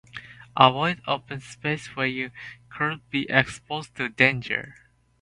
[0.57, 2.31] Avoid open spaces where you
[2.75, 4.73] could be exposed to danger.